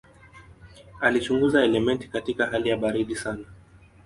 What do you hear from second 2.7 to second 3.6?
baridi sana.